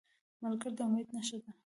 [0.41, 1.51] ملګری د امید نښه وي